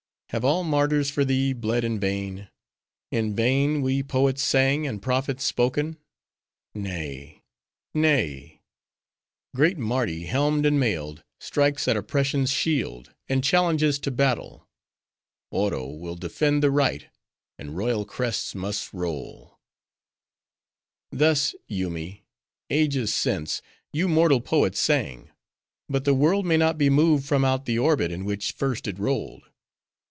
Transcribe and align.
have 0.33 0.45
all 0.45 0.63
martyrs 0.63 1.11
for 1.11 1.25
thee 1.25 1.51
bled 1.51 1.83
in 1.83 1.99
vain; 1.99 2.47
in 3.11 3.35
vain 3.35 3.81
we 3.81 4.01
poets 4.01 4.41
sang, 4.41 4.87
and 4.87 5.01
prophets 5.01 5.43
spoken? 5.43 5.97
Nay, 6.73 7.43
nay; 7.93 8.61
great 9.53 9.77
Mardi, 9.77 10.27
helmed 10.27 10.65
and 10.65 10.79
mailed, 10.79 11.21
strikes 11.41 11.85
at 11.89 11.97
Oppression's 11.97 12.49
shield, 12.49 13.13
and 13.27 13.43
challenges 13.43 13.99
to 13.99 14.09
battle! 14.09 14.65
Oro 15.49 15.85
will 15.87 16.15
defend 16.15 16.63
the 16.63 16.71
right, 16.71 17.07
and 17.59 17.75
royal 17.75 18.05
crests 18.05 18.55
must 18.55 18.93
roll." 18.93 19.59
"Thus, 21.11 21.55
Yoomy, 21.67 22.23
ages 22.69 23.13
since, 23.13 23.61
you 23.91 24.07
mortal 24.07 24.39
poets 24.39 24.79
sang; 24.79 25.29
but 25.89 26.05
the 26.05 26.13
world 26.13 26.45
may 26.45 26.55
not 26.55 26.77
be 26.77 26.89
moved 26.89 27.25
from 27.25 27.43
out 27.43 27.65
the 27.65 27.77
orbit 27.79 28.13
in 28.13 28.23
which 28.23 28.53
first 28.53 28.87
it 28.87 28.97
rolled. 28.97 29.43